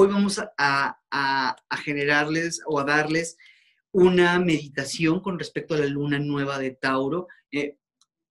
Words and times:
hoy 0.00 0.08
vamos 0.08 0.40
a, 0.56 0.96
generarles 1.84 2.62
o 2.64 2.80
a 2.80 2.84
darles 2.84 3.36
una 3.92 4.38
meditación 4.38 5.20
con 5.20 5.38
respecto 5.38 5.74
a 5.74 5.78
la 5.78 5.86
luna 5.86 6.18
nueva 6.18 6.58
de 6.58 6.70
Tauro, 6.70 7.26
eh, 7.52 7.76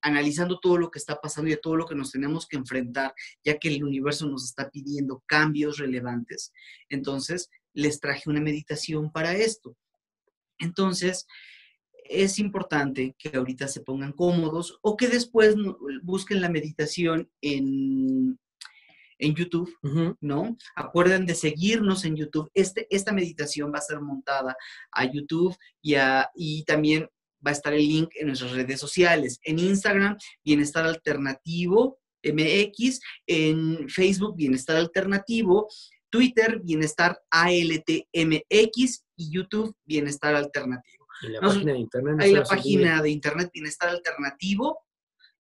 analizando 0.02 0.60
todo 0.60 0.78
lo 0.78 0.90
que 0.90 0.98
está 0.98 1.22
pasando 1.22 1.52
y 1.52 1.54
a 1.54 1.62
todo 1.62 1.76
lo 1.76 1.86
que 1.86 1.94
nos 1.94 2.12
tenemos 2.12 2.48
que 2.48 2.58
enfrentar, 2.58 3.14
ya 3.44 3.60
que 3.60 3.68
el 3.68 3.84
universo 3.84 4.26
nos 4.28 4.46
está 4.46 4.72
pidiendo 4.72 5.22
cambios 5.28 5.78
relevantes. 5.78 6.52
Entonces, 6.90 7.52
les 7.74 8.00
traje 8.00 8.32
una 8.32 8.42
meditación 8.42 9.12
para 9.12 9.36
esto. 9.36 9.78
Entonces, 10.58 11.28
es 12.06 12.40
importante 12.40 13.16
que 13.20 13.38
ahorita 13.38 13.68
se 13.68 13.82
pongan 13.82 14.14
cómodos 14.14 14.80
o 14.82 14.98
que 14.98 15.08
después 15.08 15.54
busquen 16.02 16.42
la 16.42 16.50
meditación 16.50 17.30
en, 17.42 18.40
en 19.20 19.36
YouTube, 19.36 19.72
¿no? 20.22 20.58
Acuerden 20.76 21.26
de 21.26 21.36
seguirnos 21.36 22.06
en 22.06 22.16
YouTube. 22.16 22.50
Este, 22.54 22.88
esta 22.90 23.12
meditación 23.12 23.72
va 23.72 23.78
a 23.78 23.82
ser 23.82 24.02
montada 24.02 24.56
a 24.92 25.06
YouTube 25.06 25.56
y, 25.82 25.96
y 26.36 26.64
también 26.64 27.08
va 27.46 27.52
a 27.52 27.54
estar 27.54 27.74
el 27.74 27.88
link 27.88 28.10
en 28.16 28.28
nuestras 28.28 28.52
redes 28.52 28.80
sociales. 28.80 29.40
En 29.44 29.60
Instagram, 29.60 30.18
Bienestar 30.44 30.86
Alternativo 30.86 32.00
MX, 32.24 33.00
en 33.28 33.90
Facebook, 33.90 34.36
Bienestar 34.36 34.76
Alternativo, 34.76 35.68
Twitter, 36.10 36.60
Bienestar 36.64 37.20
ALTMX 37.30 39.06
y 39.16 39.32
YouTube, 39.32 39.76
Bienestar 39.86 40.36
Alternativo. 40.36 41.06
Y 41.22 41.30
la 41.30 41.42
página 41.42 41.74
de 41.74 41.80
internet. 41.80 42.16
Hay 42.20 42.32
la 42.34 42.44
página 42.44 43.02
de 43.02 43.10
internet 43.10 43.50
Bienestar 43.54 43.90
Alternativo 43.90 44.80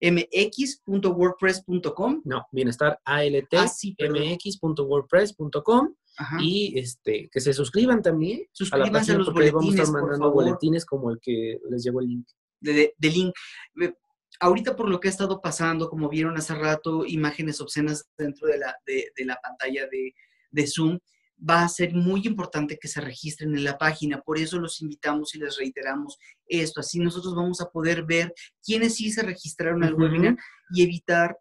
mx.wordpress.com. 0.01 2.21
No, 2.25 2.45
bienestar 2.51 2.99
alt 3.03 3.53
ah, 3.53 3.67
mx.wordpress.com 3.99 5.93
y 6.39 6.77
este 6.77 7.29
que 7.31 7.39
se 7.39 7.53
suscriban 7.53 8.01
también 8.01 8.45
Suscríbanse 8.51 8.89
a, 8.89 8.91
la 8.91 8.99
página 8.99 9.15
a 9.15 9.19
los 9.19 9.29
porque 9.29 9.51
vamos 9.51 9.73
a 9.73 9.83
estar 9.83 10.01
mandando 10.01 10.31
boletines 10.31 10.85
como 10.85 11.11
el 11.11 11.19
que 11.21 11.59
les 11.69 11.81
llegó 11.83 12.01
el 12.01 12.07
link. 12.07 12.27
De, 12.59 12.93
link. 12.99 13.33
Ahorita 14.41 14.75
por 14.75 14.89
lo 14.89 14.99
que 14.99 15.07
ha 15.07 15.11
estado 15.11 15.39
pasando, 15.41 15.89
como 15.89 16.09
vieron 16.09 16.35
hace 16.37 16.55
rato, 16.55 17.05
imágenes 17.05 17.61
obscenas 17.61 18.09
dentro 18.17 18.47
de 18.47 18.57
la, 18.57 18.75
de, 18.85 19.11
la 19.25 19.39
pantalla 19.41 19.87
de, 19.87 20.13
de 20.51 20.67
Zoom, 20.67 20.99
va 21.47 21.63
a 21.63 21.69
ser 21.69 21.93
muy 21.93 22.21
importante 22.25 22.77
que 22.77 22.87
se 22.87 23.01
registren 23.01 23.55
en 23.55 23.63
la 23.63 23.77
página. 23.77 24.21
Por 24.21 24.37
eso 24.37 24.59
los 24.59 24.81
invitamos 24.81 25.35
y 25.35 25.39
les 25.39 25.57
reiteramos 25.57 26.17
esto. 26.47 26.79
Así 26.79 26.99
nosotros 26.99 27.35
vamos 27.35 27.61
a 27.61 27.69
poder 27.69 28.03
ver 28.03 28.33
quiénes 28.63 28.95
sí 28.95 29.11
se 29.11 29.23
registraron 29.23 29.83
al 29.83 29.95
webinar 29.95 30.37
y 30.73 30.83
evitar 30.83 31.37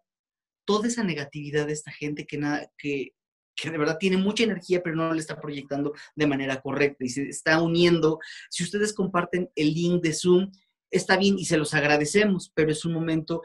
toda 0.65 0.87
esa 0.87 1.03
negatividad 1.03 1.67
de 1.67 1.73
esta 1.73 1.91
gente 1.91 2.25
que, 2.25 2.37
nada, 2.37 2.71
que, 2.77 3.13
que 3.55 3.71
de 3.71 3.77
verdad 3.77 3.97
tiene 3.99 4.17
mucha 4.17 4.43
energía, 4.43 4.81
pero 4.83 4.95
no 4.95 5.13
le 5.13 5.19
está 5.19 5.39
proyectando 5.39 5.93
de 6.15 6.27
manera 6.27 6.61
correcta 6.61 7.03
y 7.03 7.09
se 7.09 7.27
está 7.27 7.61
uniendo. 7.61 8.19
Si 8.49 8.63
ustedes 8.63 8.93
comparten 8.93 9.49
el 9.55 9.73
link 9.73 10.01
de 10.01 10.13
Zoom, 10.13 10.51
está 10.91 11.17
bien 11.17 11.37
y 11.37 11.45
se 11.45 11.57
los 11.57 11.73
agradecemos, 11.73 12.51
pero 12.53 12.71
es 12.71 12.85
un 12.85 12.93
momento 12.93 13.41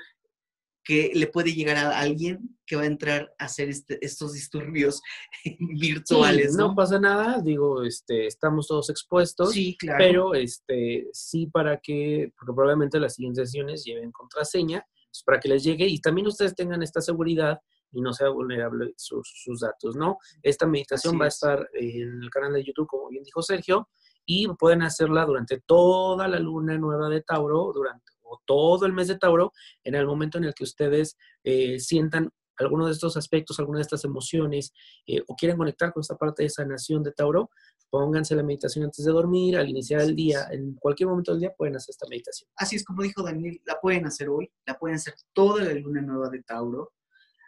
que 0.84 1.10
le 1.14 1.26
puede 1.26 1.54
llegar 1.54 1.76
a 1.76 1.98
alguien 1.98 2.58
que 2.66 2.76
va 2.76 2.82
a 2.82 2.86
entrar 2.86 3.34
a 3.38 3.46
hacer 3.46 3.68
este, 3.68 4.04
estos 4.04 4.34
disturbios 4.34 5.00
virtuales. 5.58 6.54
¿no? 6.54 6.74
pasa 6.74 7.00
nada, 7.00 7.40
digo, 7.42 7.82
este, 7.82 8.26
estamos 8.26 8.68
todos 8.68 8.90
expuestos. 8.90 9.52
Sí, 9.52 9.76
claro. 9.78 9.98
Pero 9.98 10.34
este, 10.34 11.08
sí 11.12 11.46
para 11.46 11.78
que, 11.78 12.32
porque 12.36 12.52
probablemente 12.52 13.00
las 13.00 13.14
siguientes 13.14 13.50
sesiones 13.50 13.84
lleven 13.84 14.12
contraseña, 14.12 14.86
pues, 15.10 15.22
para 15.24 15.40
que 15.40 15.48
les 15.48 15.64
llegue 15.64 15.86
y 15.86 16.00
también 16.00 16.26
ustedes 16.26 16.54
tengan 16.54 16.82
esta 16.82 17.00
seguridad 17.00 17.60
y 17.92 18.00
no 18.00 18.12
sea 18.12 18.28
vulnerable 18.28 18.92
sus, 18.96 19.60
datos, 19.60 19.96
¿no? 19.96 20.18
Esta 20.42 20.66
meditación 20.66 21.18
va 21.20 21.26
a 21.26 21.28
estar 21.28 21.68
en 21.74 22.22
el 22.22 22.30
canal 22.30 22.52
de 22.52 22.64
YouTube, 22.64 22.88
como 22.88 23.08
bien 23.08 23.22
dijo 23.22 23.40
Sergio, 23.40 23.88
y 24.26 24.48
pueden 24.58 24.82
hacerla 24.82 25.24
durante 25.24 25.60
toda 25.60 26.26
la 26.26 26.40
luna 26.40 26.76
nueva 26.76 27.08
de 27.08 27.22
Tauro, 27.22 27.72
durante 27.72 28.13
todo 28.46 28.86
el 28.86 28.92
mes 28.92 29.08
de 29.08 29.18
Tauro, 29.18 29.52
en 29.82 29.94
el 29.94 30.06
momento 30.06 30.38
en 30.38 30.44
el 30.44 30.54
que 30.54 30.64
ustedes 30.64 31.16
eh, 31.44 31.78
sientan 31.78 32.30
alguno 32.56 32.86
de 32.86 32.92
estos 32.92 33.16
aspectos, 33.16 33.58
alguna 33.58 33.78
de 33.78 33.82
estas 33.82 34.04
emociones, 34.04 34.72
eh, 35.06 35.22
o 35.26 35.34
quieren 35.34 35.56
conectar 35.56 35.92
con 35.92 36.00
esta 36.00 36.16
parte 36.16 36.42
de 36.42 36.50
sanación 36.50 37.02
de 37.02 37.12
Tauro, 37.12 37.50
pónganse 37.90 38.34
la 38.34 38.42
meditación 38.42 38.84
antes 38.84 39.04
de 39.04 39.12
dormir, 39.12 39.56
al 39.56 39.68
iniciar 39.68 40.00
el 40.00 40.16
día, 40.16 40.48
en 40.50 40.74
cualquier 40.74 41.08
momento 41.08 41.32
del 41.32 41.40
día 41.40 41.52
pueden 41.56 41.76
hacer 41.76 41.92
esta 41.92 42.08
meditación. 42.08 42.48
Así 42.56 42.76
es 42.76 42.84
como 42.84 43.02
dijo 43.02 43.22
Daniel, 43.22 43.60
la 43.64 43.80
pueden 43.80 44.06
hacer 44.06 44.28
hoy, 44.28 44.50
la 44.66 44.78
pueden 44.78 44.96
hacer 44.96 45.14
toda 45.32 45.64
la 45.64 45.72
luna 45.74 46.02
nueva 46.02 46.28
de 46.28 46.42
Tauro, 46.42 46.92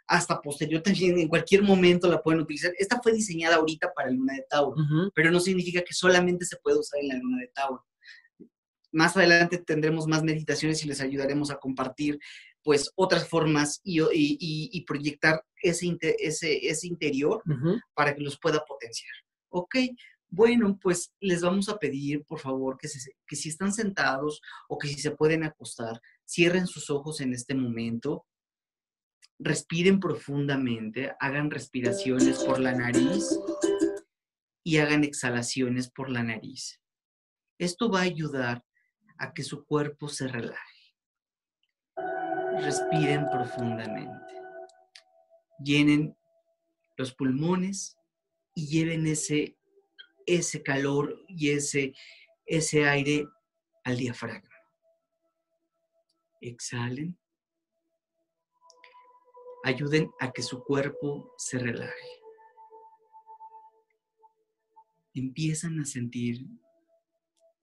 hasta 0.07 0.41
posterior 0.41 0.81
también, 0.81 1.19
en 1.19 1.27
cualquier 1.27 1.63
momento 1.63 2.09
la 2.09 2.21
pueden 2.21 2.41
utilizar. 2.41 2.71
Esta 2.77 3.01
fue 3.01 3.11
diseñada 3.11 3.57
ahorita 3.57 3.91
para 3.93 4.09
la 4.09 4.15
luna 4.15 4.35
de 4.35 4.45
Tauro, 4.49 4.75
pero 5.13 5.31
no 5.31 5.39
significa 5.39 5.81
que 5.81 5.93
solamente 5.93 6.45
se 6.45 6.57
puede 6.57 6.79
usar 6.79 7.01
en 7.01 7.09
la 7.09 7.15
luna 7.15 7.41
de 7.41 7.51
Tauro. 7.53 7.85
Más 8.91 9.15
adelante 9.17 9.57
tendremos 9.57 10.07
más 10.07 10.23
meditaciones 10.23 10.83
y 10.83 10.87
les 10.87 11.01
ayudaremos 11.01 11.51
a 11.51 11.57
compartir 11.57 12.19
pues 12.63 12.91
otras 12.95 13.27
formas 13.27 13.79
y, 13.83 14.81
proyectar 14.85 15.43
ese, 15.61 15.97
ese, 16.19 16.67
ese 16.67 16.87
interior 16.87 17.41
para 17.93 18.13
que 18.13 18.21
los 18.21 18.37
pueda 18.39 18.63
potenciar. 18.65 19.13
Ok, 19.49 19.75
bueno, 20.29 20.77
pues 20.81 21.13
les 21.21 21.41
vamos 21.41 21.69
a 21.69 21.77
pedir, 21.77 22.25
por 22.25 22.39
favor, 22.39 22.77
que, 22.77 22.89
que 23.25 23.35
si 23.35 23.49
están 23.49 23.71
sentados 23.71 24.41
o 24.67 24.77
que 24.77 24.89
si 24.89 24.99
se 24.99 25.11
pueden 25.11 25.43
acostar, 25.43 26.01
cierren 26.27 26.67
sus 26.67 26.89
ojos 26.89 27.21
en 27.21 27.33
este 27.33 27.55
momento, 27.55 28.25
respiren 29.39 29.99
profundamente, 29.99 31.13
hagan 31.19 31.49
respiraciones 31.49 32.43
por 32.43 32.59
la 32.59 32.73
nariz 32.73 33.39
y 34.63 34.77
hagan 34.77 35.03
exhalaciones 35.03 35.89
por 35.89 36.09
la 36.09 36.23
nariz. 36.23 36.81
Esto 37.57 37.89
va 37.89 37.99
a 37.99 38.03
ayudar 38.03 38.63
a 39.19 39.33
que 39.33 39.43
su 39.43 39.65
cuerpo 39.65 40.07
se 40.07 40.27
relaje. 40.27 40.95
Respiren 42.59 43.29
profundamente. 43.29 44.35
Llenen 45.63 46.17
los 46.97 47.13
pulmones 47.13 47.97
y 48.53 48.67
lleven 48.67 49.07
ese, 49.07 49.57
ese 50.25 50.63
calor 50.63 51.23
y 51.27 51.51
ese, 51.51 51.93
ese 52.45 52.87
aire 52.87 53.27
al 53.83 53.97
diafragma. 53.97 54.55
Exhalen. 56.41 57.17
Ayuden 59.63 60.09
a 60.19 60.31
que 60.31 60.41
su 60.41 60.63
cuerpo 60.63 61.33
se 61.37 61.59
relaje. 61.59 62.21
Empiezan 65.13 65.79
a 65.79 65.85
sentir 65.85 66.45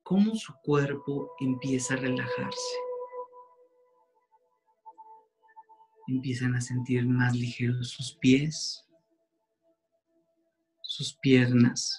cómo 0.04 0.36
su 0.36 0.54
cuerpo 0.62 1.32
empieza 1.40 1.94
a 1.94 1.96
relajarse. 1.96 2.76
Empiezan 6.06 6.54
a 6.54 6.60
sentir 6.60 7.06
más 7.06 7.34
ligeros 7.34 7.88
sus 7.88 8.14
pies, 8.14 8.86
sus 10.82 11.14
piernas, 11.14 11.98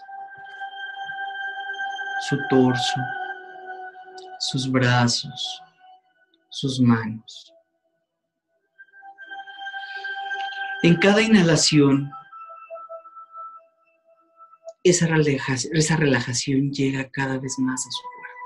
su 2.29 2.37
torso, 2.47 3.01
sus 4.39 4.71
brazos, 4.71 5.61
sus 6.49 6.79
manos. 6.79 7.51
En 10.83 10.95
cada 10.97 11.23
inhalación 11.23 12.11
esa 14.85 15.07
relajación, 15.97 16.71
llega 16.71 17.09
cada 17.09 17.39
vez 17.39 17.57
más 17.57 17.87
a 17.87 17.91
su 17.91 18.01
cuerpo. 18.03 18.39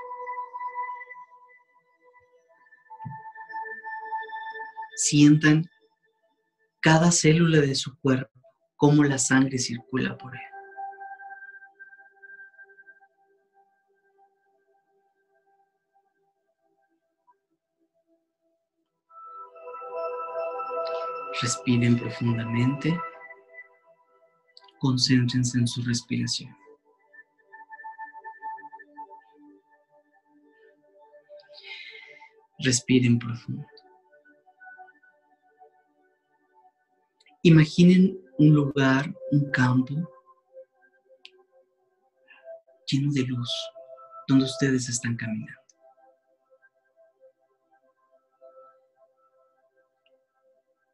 Sientan 4.95 5.69
cada 6.79 7.11
célula 7.11 7.59
de 7.59 7.75
su 7.75 7.99
cuerpo, 7.99 8.31
cómo 8.77 9.03
la 9.03 9.17
sangre 9.17 9.57
circula 9.57 10.17
por 10.17 10.33
él. 10.33 10.41
Respiren 21.41 21.97
profundamente 21.97 22.97
concéntrense 24.79 25.57
en 25.57 25.67
su 25.67 25.81
respiración. 25.83 26.55
Respiren 32.59 33.19
profundo. 33.19 33.65
Imaginen 37.43 38.19
un 38.37 38.53
lugar, 38.53 39.13
un 39.31 39.49
campo 39.51 39.93
lleno 42.85 43.11
de 43.13 43.23
luz 43.23 43.49
donde 44.27 44.45
ustedes 44.45 44.89
están 44.89 45.15
caminando. 45.15 45.61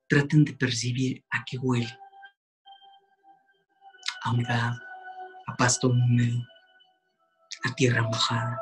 Traten 0.07 0.45
de 0.45 0.53
percibir 0.53 1.23
a 1.31 1.43
qué 1.43 1.57
huele 1.57 2.04
humedad, 4.35 4.73
a 5.47 5.55
pasto 5.55 5.87
húmedo, 5.87 6.37
a 7.63 7.73
tierra 7.73 8.03
mojada. 8.03 8.61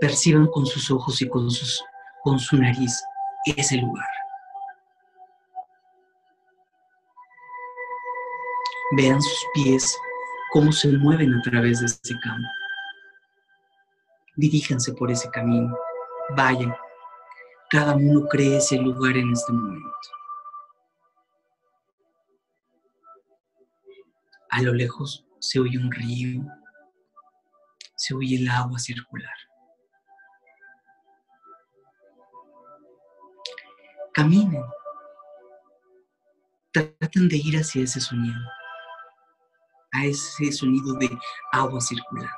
Perciban 0.00 0.46
con 0.48 0.66
sus 0.66 0.90
ojos 0.90 1.20
y 1.22 1.28
con, 1.28 1.50
sus, 1.50 1.82
con 2.22 2.38
su 2.38 2.56
nariz 2.56 3.02
ese 3.56 3.76
lugar. 3.76 4.08
Vean 8.92 9.20
sus 9.20 9.46
pies 9.54 9.98
cómo 10.52 10.72
se 10.72 10.88
mueven 10.88 11.34
a 11.34 11.42
través 11.42 11.80
de 11.80 11.86
ese 11.86 12.14
campo. 12.22 12.48
Diríjanse 14.36 14.92
por 14.92 15.10
ese 15.10 15.30
camino. 15.30 15.76
Vayan. 16.36 16.74
Cada 17.70 17.96
uno 17.96 18.26
cree 18.28 18.58
ese 18.58 18.76
lugar 18.76 19.16
en 19.16 19.32
este 19.32 19.52
momento. 19.52 20.15
A 24.50 24.62
lo 24.62 24.72
lejos 24.72 25.26
se 25.40 25.60
oye 25.60 25.78
un 25.78 25.90
río, 25.90 26.44
se 27.96 28.14
oye 28.14 28.36
el 28.36 28.48
agua 28.48 28.78
circular. 28.78 29.36
Caminen. 34.12 34.64
Traten 36.72 37.28
de 37.28 37.36
ir 37.36 37.56
hacia 37.56 37.82
ese 37.82 38.00
sonido 38.00 38.40
a 39.96 40.04
ese 40.04 40.52
sonido 40.52 40.94
de 40.94 41.08
agua 41.52 41.80
circulando. 41.80 42.30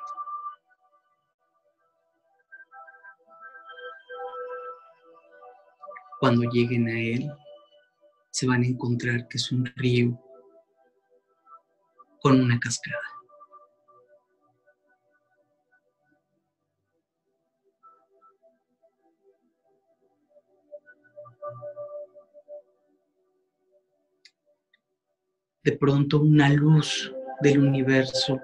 Cuando 6.20 6.50
lleguen 6.50 6.88
a 6.88 7.00
él, 7.00 7.32
se 8.30 8.46
van 8.46 8.62
a 8.62 8.66
encontrar 8.66 9.28
que 9.28 9.38
es 9.38 9.50
un 9.52 9.66
río 9.76 10.18
con 12.28 12.42
una 12.42 12.60
cascada. 12.60 12.98
De 25.64 25.72
pronto 25.72 26.20
una 26.20 26.50
luz 26.50 27.10
del 27.40 27.60
universo 27.60 28.38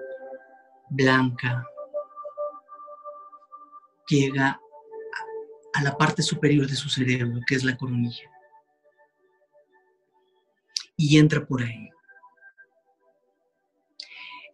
blanca 0.89 1.63
llega 4.07 4.59
a 5.73 5.83
la 5.83 5.95
parte 5.95 6.23
superior 6.23 6.65
de 6.65 6.75
su 6.75 6.89
cerebro, 6.89 7.39
que 7.45 7.53
es 7.53 7.63
la 7.63 7.77
coronilla, 7.77 8.31
y 10.97 11.19
entra 11.19 11.45
por 11.45 11.61
ahí. 11.61 11.94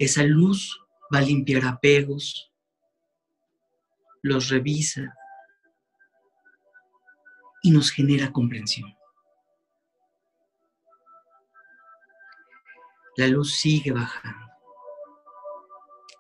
Esa 0.02 0.24
luz 0.24 0.84
va 1.14 1.20
a 1.20 1.22
limpiar 1.22 1.64
apegos, 1.64 2.52
los 4.24 4.50
revisa 4.50 5.16
y 7.62 7.70
nos 7.70 7.92
genera 7.92 8.32
comprensión. 8.32 8.92
La 13.16 13.28
luz 13.28 13.54
sigue 13.54 13.92
bajando. 13.92 14.48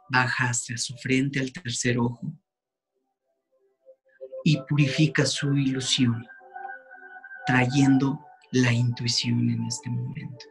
Baja 0.09 0.49
hacia 0.51 0.77
su 0.77 0.95
frente 0.97 1.39
al 1.39 1.51
tercer 1.51 1.97
ojo 1.97 2.31
y 4.43 4.61
purifica 4.69 5.25
su 5.25 5.57
ilusión, 5.57 6.23
trayendo 7.47 8.23
la 8.51 8.71
intuición 8.71 9.49
en 9.49 9.63
este 9.65 9.89
momento. 9.89 10.45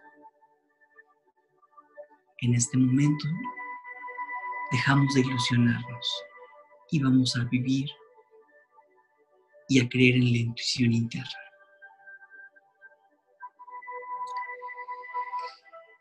En 2.42 2.54
este 2.54 2.78
momento 2.78 3.26
dejamos 4.72 5.12
de 5.14 5.20
ilusionarnos 5.20 6.24
y 6.90 7.02
vamos 7.02 7.36
a 7.36 7.44
vivir 7.44 7.90
y 9.68 9.78
a 9.78 9.88
creer 9.88 10.14
en 10.14 10.32
la 10.32 10.38
intuición 10.38 10.92
interna. 10.92 11.28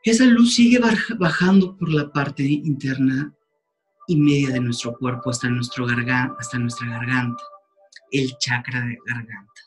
Esa 0.03 0.23
luz 0.25 0.55
sigue 0.55 0.79
bajando 1.17 1.75
por 1.75 1.89
la 1.89 2.09
parte 2.09 2.43
interna 2.43 3.33
y 4.07 4.15
media 4.15 4.51
de 4.51 4.61
nuestro 4.61 4.97
cuerpo 4.97 5.31
hasta, 5.31 5.49
nuestro 5.49 5.85
hasta 6.37 6.57
nuestra 6.57 6.87
garganta, 6.87 7.43
el 8.11 8.35
chakra 8.37 8.79
de 8.79 8.97
garganta. 9.05 9.61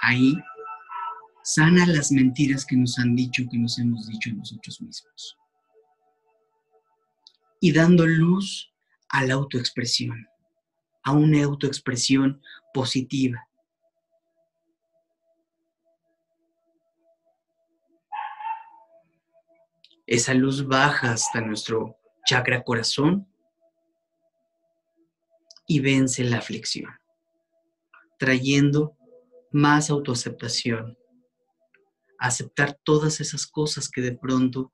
Ahí 0.00 0.34
sana 1.42 1.86
las 1.86 2.12
mentiras 2.12 2.64
que 2.64 2.76
nos 2.76 2.98
han 2.98 3.14
dicho, 3.14 3.44
que 3.50 3.58
nos 3.58 3.78
hemos 3.78 4.06
dicho 4.08 4.30
nosotros 4.34 4.80
mismos. 4.80 5.36
Y 7.60 7.72
dando 7.72 8.06
luz 8.06 8.72
a 9.08 9.24
la 9.24 9.34
autoexpresión, 9.34 10.26
a 11.02 11.12
una 11.12 11.44
autoexpresión 11.44 12.40
positiva, 12.72 13.46
Esa 20.10 20.34
luz 20.34 20.66
baja 20.66 21.12
hasta 21.12 21.40
nuestro 21.40 21.96
chakra 22.26 22.64
corazón 22.64 23.28
y 25.68 25.78
vence 25.78 26.24
la 26.24 26.38
aflicción, 26.38 26.90
trayendo 28.18 28.96
más 29.52 29.88
autoaceptación, 29.88 30.98
aceptar 32.20 32.78
todas 32.84 33.20
esas 33.20 33.46
cosas 33.46 33.88
que 33.88 34.02
de 34.02 34.16
pronto 34.16 34.72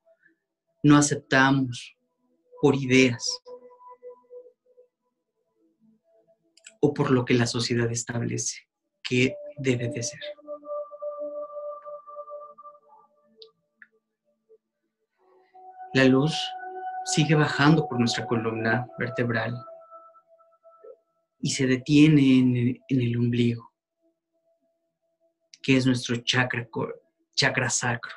no 0.83 0.97
aceptamos 0.97 1.97
por 2.61 2.75
ideas 2.75 3.25
o 6.81 6.93
por 6.93 7.11
lo 7.11 7.25
que 7.25 7.35
la 7.35 7.47
sociedad 7.47 7.91
establece 7.91 8.69
que 9.03 9.35
debe 9.59 9.89
de 9.89 10.03
ser. 10.03 10.21
La 15.95 16.05
luz 16.05 16.37
sigue 17.05 17.37
bajando 17.37 17.89
por 17.89 17.99
nuestra 17.99 18.27
columna 18.27 18.87
vertebral 18.99 19.57
y 21.41 21.51
se 21.51 21.67
detiene 21.67 22.39
en 22.39 22.83
el, 22.89 23.17
ombligo, 23.17 23.73
que 25.63 25.77
es 25.77 25.87
nuestro 25.87 26.17
chakra, 26.17 26.69
chakra 27.37 27.71
sacro, 27.71 28.15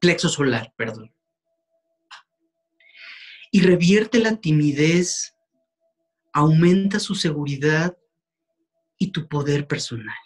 plexo 0.00 0.28
solar, 0.28 0.74
perdón. 0.76 1.14
Y 3.50 3.62
revierte 3.62 4.18
la 4.18 4.36
timidez, 4.36 5.34
aumenta 6.32 6.98
su 6.98 7.14
seguridad 7.14 7.96
y 8.98 9.12
tu 9.12 9.26
poder 9.28 9.66
personal. 9.66 10.16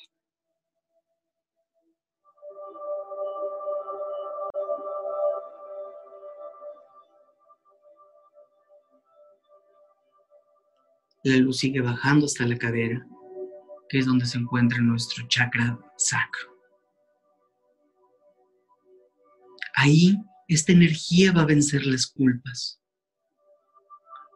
La 11.23 11.37
luz 11.37 11.59
sigue 11.59 11.83
bajando 11.83 12.25
hasta 12.25 12.47
la 12.47 12.57
cadera, 12.57 13.07
que 13.91 13.99
es 13.99 14.07
donde 14.07 14.25
se 14.25 14.39
encuentra 14.39 14.79
nuestro 14.81 15.29
chakra 15.29 15.79
sacro. 15.99 16.50
Ahí 19.75 20.17
esta 20.49 20.73
energía 20.73 21.33
va 21.33 21.43
a 21.43 21.47
vencer 21.47 21.87
las 21.87 22.07
culpas 22.07 22.81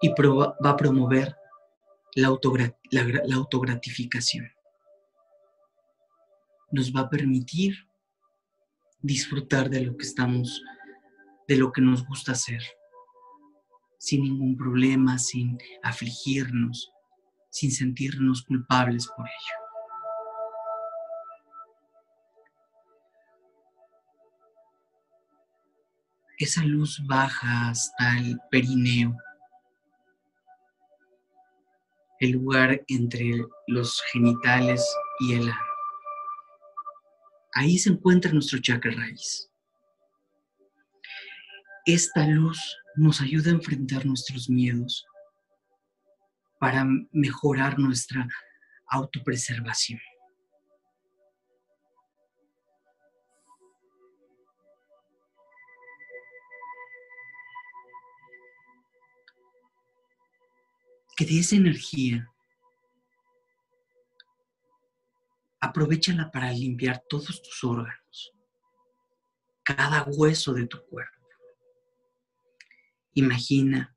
y 0.00 0.10
va 0.10 0.70
a 0.70 0.76
promover 0.76 1.36
la, 2.14 2.36
la 2.90 3.36
autogratificación. 3.36 4.50
Nos 6.70 6.94
va 6.94 7.00
a 7.00 7.10
permitir 7.10 7.74
disfrutar 9.00 9.70
de 9.70 9.82
lo 9.82 9.96
que 9.96 10.04
estamos, 10.04 10.62
de 11.48 11.56
lo 11.56 11.72
que 11.72 11.80
nos 11.80 12.06
gusta 12.06 12.32
hacer 12.32 12.62
sin 14.04 14.22
ningún 14.22 14.54
problema, 14.54 15.18
sin 15.18 15.58
afligirnos, 15.82 16.92
sin 17.50 17.72
sentirnos 17.72 18.42
culpables 18.42 19.08
por 19.16 19.26
ello. 19.26 19.63
Esa 26.38 26.64
luz 26.64 27.00
baja 27.06 27.68
hasta 27.68 28.18
el 28.18 28.36
perineo, 28.50 29.16
el 32.18 32.32
lugar 32.32 32.82
entre 32.88 33.44
los 33.68 34.02
genitales 34.12 34.84
y 35.20 35.34
el 35.34 35.50
ano. 35.50 35.74
Ahí 37.52 37.78
se 37.78 37.90
encuentra 37.90 38.32
nuestro 38.32 38.58
chakra 38.60 38.92
raíz. 38.92 39.48
Esta 41.86 42.26
luz 42.26 42.58
nos 42.96 43.20
ayuda 43.20 43.50
a 43.50 43.54
enfrentar 43.54 44.04
nuestros 44.04 44.48
miedos 44.50 45.06
para 46.58 46.84
mejorar 47.12 47.78
nuestra 47.78 48.26
autopreservación. 48.88 50.00
Que 61.16 61.24
de 61.24 61.38
esa 61.38 61.56
energía 61.56 62.28
aprovechala 65.60 66.30
para 66.30 66.52
limpiar 66.52 67.02
todos 67.08 67.40
tus 67.42 67.64
órganos, 67.64 68.32
cada 69.62 70.04
hueso 70.04 70.52
de 70.52 70.66
tu 70.66 70.84
cuerpo. 70.86 71.26
Imagina 73.14 73.96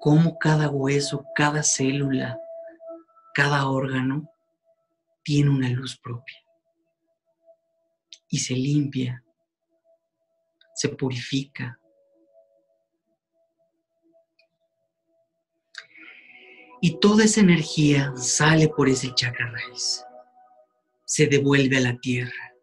cómo 0.00 0.38
cada 0.38 0.70
hueso, 0.70 1.24
cada 1.34 1.62
célula, 1.62 2.38
cada 3.34 3.68
órgano 3.68 4.30
tiene 5.22 5.50
una 5.50 5.68
luz 5.68 5.98
propia 5.98 6.38
y 8.30 8.38
se 8.38 8.54
limpia, 8.54 9.24
se 10.74 10.88
purifica. 10.88 11.79
Y 16.80 16.98
toda 16.98 17.24
esa 17.24 17.40
energía 17.40 18.12
sale 18.16 18.68
por 18.68 18.88
ese 18.88 19.14
chakra 19.14 19.50
raíz, 19.50 20.02
se 21.04 21.26
devuelve 21.26 21.76
a 21.76 21.80
la 21.80 21.98
tierra. 21.98 22.54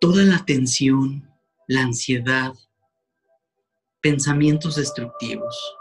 Toda 0.00 0.22
la 0.22 0.44
tensión, 0.46 1.30
la 1.66 1.82
ansiedad, 1.82 2.54
pensamientos 4.00 4.76
destructivos, 4.76 5.76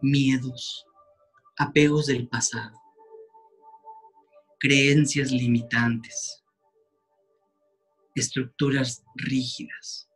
miedos, 0.00 0.84
apegos 1.56 2.06
del 2.06 2.26
pasado, 2.26 2.76
creencias 4.58 5.30
limitantes, 5.30 6.42
estructuras 8.16 9.04
rígidas, 9.14 10.08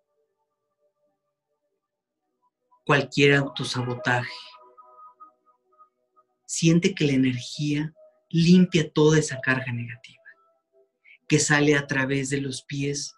cualquier 2.85 3.35
autosabotaje. 3.37 4.33
Siente 6.47 6.95
que 6.95 7.04
la 7.04 7.12
energía 7.12 7.95
limpia 8.30 8.90
toda 8.90 9.19
esa 9.19 9.40
carga 9.40 9.73
negativa, 9.73 10.25
que 11.28 11.38
sale 11.38 11.76
a 11.76 11.87
través 11.87 12.30
de 12.30 12.40
los 12.40 12.62
pies 12.62 13.14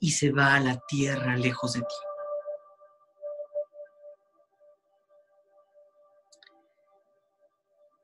y 0.00 0.12
se 0.12 0.32
va 0.32 0.54
a 0.54 0.60
la 0.60 0.80
tierra 0.88 1.36
lejos 1.36 1.74
de 1.74 1.80
ti. 1.80 1.94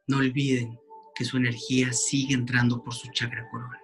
No 0.07 0.19
olviden 0.19 0.79
que 1.15 1.25
su 1.25 1.37
energía 1.37 1.93
sigue 1.93 2.35
entrando 2.35 2.83
por 2.83 2.95
su 2.95 3.11
chakra 3.11 3.49
corona. 3.51 3.81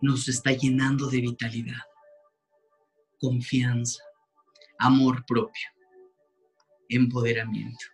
Nos 0.00 0.28
está 0.28 0.52
llenando 0.52 1.08
de 1.08 1.20
vitalidad, 1.20 1.82
confianza, 3.18 4.02
amor 4.78 5.24
propio, 5.26 5.68
empoderamiento, 6.88 7.84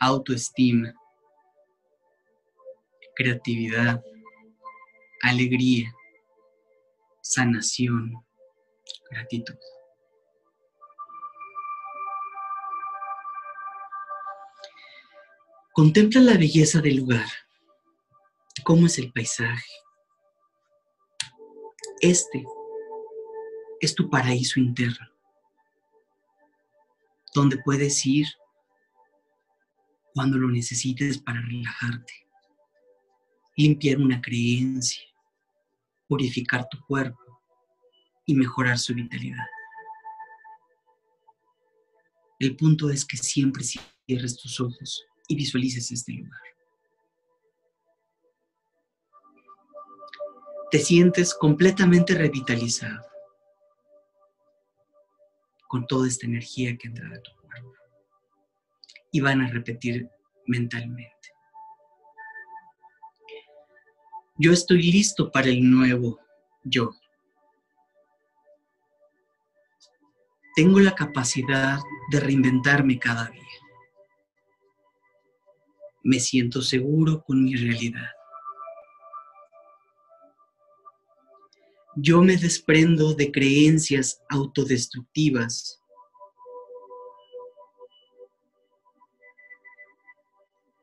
autoestima, 0.00 0.92
creatividad, 3.14 4.02
alegría, 5.22 5.94
sanación, 7.20 8.24
gratitud. 9.10 9.56
Contempla 15.72 16.20
la 16.20 16.36
belleza 16.36 16.80
del 16.80 16.96
lugar, 16.96 17.26
cómo 18.62 18.86
es 18.86 18.98
el 18.98 19.12
paisaje. 19.12 19.70
Este 22.00 22.44
es 23.80 23.94
tu 23.94 24.08
paraíso 24.08 24.60
interno, 24.60 25.08
donde 27.34 27.58
puedes 27.58 28.04
ir 28.06 28.26
cuando 30.14 30.36
lo 30.36 30.48
necesites 30.48 31.18
para 31.18 31.40
relajarte, 31.40 32.12
limpiar 33.56 33.98
una 33.98 34.20
creencia, 34.20 35.02
purificar 36.06 36.68
tu 36.68 36.78
cuerpo 36.86 37.40
y 38.26 38.34
mejorar 38.34 38.78
su 38.78 38.94
vitalidad. 38.94 39.46
El 42.38 42.56
punto 42.56 42.90
es 42.90 43.04
que 43.04 43.16
siempre 43.16 43.64
cierres 43.64 44.36
tus 44.36 44.60
ojos 44.60 45.04
y 45.28 45.36
visualices 45.36 45.90
este 45.92 46.12
lugar. 46.12 46.51
Te 50.72 50.80
sientes 50.80 51.34
completamente 51.34 52.14
revitalizado 52.14 53.06
con 55.68 55.86
toda 55.86 56.08
esta 56.08 56.26
energía 56.26 56.76
que 56.76 56.88
entra 56.88 57.08
de 57.08 57.20
tu 57.20 57.30
cuerpo. 57.42 57.72
Y 59.12 59.20
van 59.20 59.42
a 59.42 59.48
repetir 59.48 60.08
mentalmente. 60.46 61.12
Yo 64.36 64.50
estoy 64.52 64.82
listo 64.90 65.30
para 65.30 65.48
el 65.48 65.70
nuevo 65.70 66.18
yo. 66.64 66.90
Tengo 70.56 70.80
la 70.80 70.96
capacidad 70.96 71.78
de 72.10 72.18
reinventarme 72.20 72.98
cada 72.98 73.26
día 73.28 73.42
me 76.04 76.18
siento 76.18 76.62
seguro 76.62 77.22
con 77.22 77.44
mi 77.44 77.54
realidad. 77.54 78.10
Yo 81.96 82.22
me 82.22 82.36
desprendo 82.36 83.14
de 83.14 83.30
creencias 83.30 84.22
autodestructivas. 84.28 85.78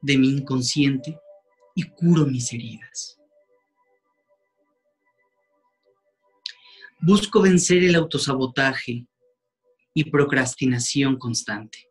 de 0.01 0.17
mi 0.17 0.29
inconsciente 0.29 1.19
y 1.75 1.83
curo 1.83 2.25
mis 2.25 2.51
heridas. 2.53 3.19
Busco 7.01 7.41
vencer 7.41 7.83
el 7.83 7.95
autosabotaje 7.95 9.05
y 9.93 10.03
procrastinación 10.09 11.17
constante. 11.17 11.89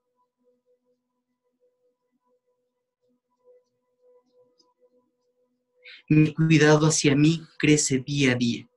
Mi 6.08 6.32
cuidado 6.32 6.86
hacia 6.86 7.14
mí 7.14 7.42
crece 7.58 7.98
día 7.98 8.32
a 8.32 8.34
día. 8.34 8.67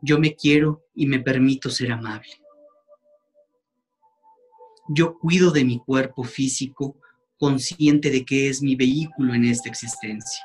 Yo 0.00 0.18
me 0.18 0.34
quiero 0.34 0.84
y 0.94 1.06
me 1.06 1.20
permito 1.20 1.70
ser 1.70 1.92
amable. 1.92 2.28
Yo 4.88 5.18
cuido 5.18 5.50
de 5.50 5.64
mi 5.64 5.78
cuerpo 5.78 6.24
físico 6.24 6.96
consciente 7.38 8.10
de 8.10 8.24
que 8.24 8.48
es 8.48 8.62
mi 8.62 8.74
vehículo 8.74 9.34
en 9.34 9.44
esta 9.44 9.68
existencia. 9.68 10.44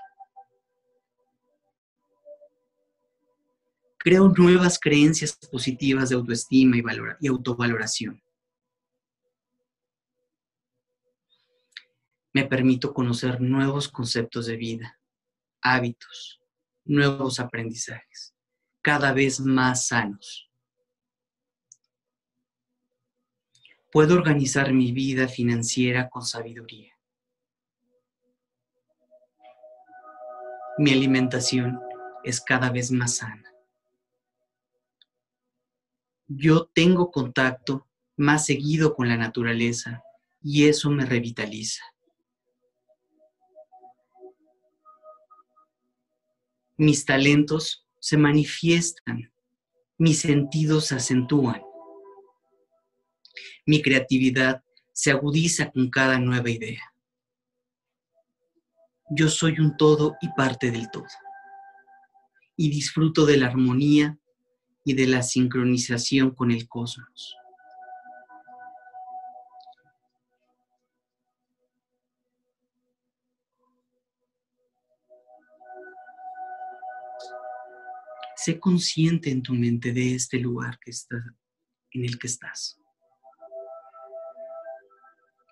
Creo 3.98 4.28
nuevas 4.28 4.78
creencias 4.80 5.34
positivas 5.50 6.10
de 6.10 6.16
autoestima 6.16 6.78
y, 6.78 6.84
y 7.22 7.28
autovaloración. 7.28 8.22
me 12.34 12.46
permito 12.46 12.94
conocer 12.94 13.40
nuevos 13.40 13.88
conceptos 13.88 14.48
de 14.48 14.58
vida, 14.58 15.00
hábitos, 15.62 16.42
nuevos 16.84 17.40
aprendizajes, 17.40 18.33
cada 18.84 19.14
vez 19.14 19.40
más 19.40 19.88
sanos. 19.88 20.52
Puedo 23.92 24.16
organizar 24.16 24.74
mi 24.74 24.92
vida 24.92 25.28
financiera 25.28 26.10
con 26.10 26.24
sabiduría. 26.24 26.94
Mi 30.78 30.92
alimentación 30.92 31.80
es 32.24 32.42
cada 32.42 32.70
vez 32.70 32.92
más 32.92 33.18
sana. 33.18 33.54
Yo 36.28 36.66
tengo 36.66 37.10
contacto 37.10 37.88
más 38.18 38.46
seguido 38.46 38.96
con 38.96 39.08
la 39.08 39.18
naturaleza 39.18 40.04
y 40.42 40.68
eso 40.68 40.90
me 40.90 41.06
revitaliza. 41.06 41.84
mis 46.78 47.06
talentos 47.06 47.83
se 48.04 48.18
manifiestan, 48.18 49.32
mis 49.98 50.20
sentidos 50.20 50.88
se 50.88 50.96
acentúan, 50.96 51.62
mi 53.66 53.82
creatividad 53.82 54.62
se 54.92 55.12
agudiza 55.12 55.72
con 55.72 55.90
cada 55.90 56.20
nueva 56.20 56.50
idea. 56.50 56.82
Yo 59.10 59.30
soy 59.30 59.58
un 59.58 59.78
todo 59.78 60.18
y 60.22 60.28
parte 60.36 60.70
del 60.70 60.92
todo, 60.92 61.08
y 62.58 62.70
disfruto 62.70 63.26
de 63.26 63.38
la 63.38 63.48
armonía 63.48 64.18
y 64.84 64.96
de 64.96 65.08
la 65.08 65.24
sincronización 65.24 66.32
con 66.32 66.52
el 66.52 66.68
cosmos. 66.68 67.38
Sé 78.44 78.60
consciente 78.60 79.32
en 79.32 79.42
tu 79.42 79.54
mente 79.54 79.94
de 79.94 80.16
este 80.16 80.38
lugar 80.38 80.78
que 80.80 80.92
está, 80.92 81.16
en 81.92 82.04
el 82.04 82.20
que 82.20 82.28
estás. 82.28 82.78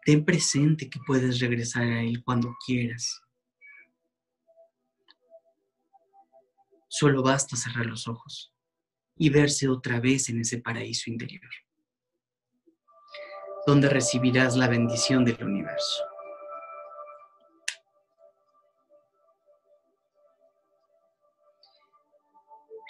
Ten 0.04 0.26
presente 0.26 0.90
que 0.90 1.00
puedes 1.08 1.40
regresar 1.40 1.84
a 1.84 2.02
él 2.02 2.22
cuando 2.22 2.54
quieras. 2.66 3.22
Solo 6.90 7.24
basta 7.24 7.56
cerrar 7.56 7.86
los 7.86 8.10
ojos 8.10 8.54
y 9.16 9.30
verse 9.30 9.70
otra 9.70 10.02
vez 10.02 10.28
en 10.28 10.42
ese 10.42 10.58
paraíso 10.58 11.10
interior, 11.10 11.50
donde 13.66 13.88
recibirás 13.88 14.58
la 14.58 14.68
bendición 14.68 15.24
del 15.24 15.42
universo. 15.42 16.11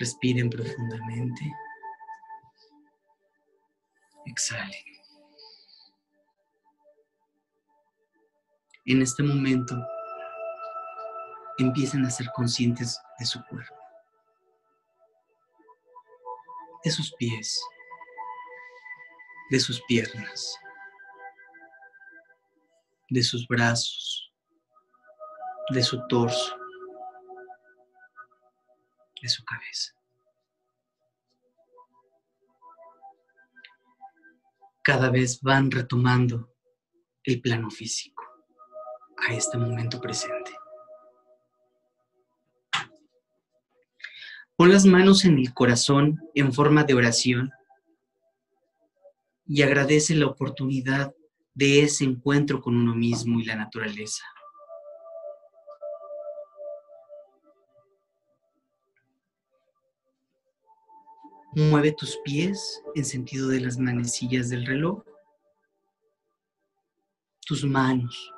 Respiren 0.01 0.50
profundamente. 0.50 1.53
Exhalen. 4.25 4.72
En 8.86 9.03
este 9.03 9.22
momento, 9.22 9.75
empiecen 11.60 12.03
a 12.03 12.10
ser 12.10 12.31
conscientes 12.36 13.00
de 13.20 13.25
su 13.27 13.43
cuerpo, 13.46 13.75
de 16.84 16.89
sus 16.89 17.13
pies, 17.13 17.62
de 19.51 19.60
sus 19.60 19.79
piernas, 19.84 20.58
de 23.08 23.22
sus 23.22 23.48
brazos, 23.48 24.34
de 25.70 25.84
su 25.84 26.08
torso, 26.08 26.61
de 29.22 29.30
su 29.30 29.44
cabeza. 29.44 29.94
Cada 34.82 35.10
vez 35.10 35.40
van 35.42 35.70
retomando 35.70 36.51
el 37.24 37.40
plano 37.40 37.70
físico 37.70 38.24
a 39.18 39.34
este 39.34 39.58
momento 39.58 40.01
presente. 40.01 40.51
Pon 44.56 44.72
las 44.72 44.86
manos 44.86 45.25
en 45.25 45.38
el 45.38 45.54
corazón 45.54 46.20
en 46.36 46.51
forma 46.54 46.84
de 46.84 46.94
oración 46.94 47.51
y 49.46 49.62
agradece 49.62 50.16
la 50.16 50.28
oportunidad 50.28 51.13
de 51.54 51.84
ese 51.84 52.06
encuentro 52.06 52.62
con 52.62 52.75
uno 52.75 52.96
mismo 52.96 53.40
y 53.40 53.46
la 53.46 53.56
naturaleza. 53.56 54.24
Mueve 61.53 61.91
tus 61.91 62.17
pies 62.24 62.81
en 62.96 63.03
sentido 63.03 63.50
de 63.50 63.60
las 63.60 63.77
manecillas 63.77 64.50
del 64.50 64.65
reloj, 64.65 65.03
tus 67.46 67.65
manos, 67.65 68.34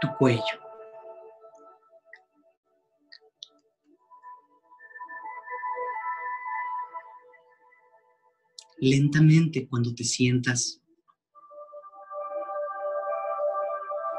tu 0.00 0.08
cuello. 0.18 0.42
Lentamente 8.78 9.66
cuando 9.68 9.92
te 9.92 10.04
sientas 10.04 10.80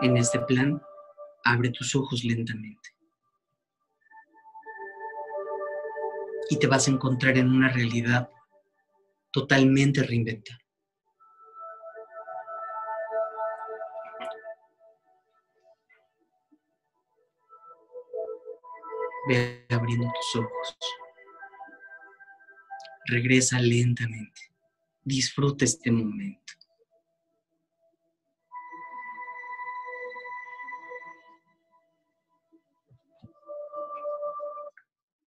en 0.01 0.17
este 0.17 0.39
plan, 0.41 0.81
abre 1.45 1.69
tus 1.69 1.95
ojos 1.95 2.25
lentamente. 2.25 3.00
Y 6.49 6.57
te 6.57 6.67
vas 6.67 6.87
a 6.87 6.91
encontrar 6.91 7.37
en 7.37 7.49
una 7.49 7.69
realidad 7.69 8.29
totalmente 9.31 10.03
reinventada. 10.03 10.59
Ve 19.27 19.65
abriendo 19.69 20.07
tus 20.07 20.41
ojos. 20.41 20.77
Regresa 23.05 23.59
lentamente. 23.59 24.51
Disfruta 25.03 25.65
este 25.65 25.91
momento. 25.91 26.53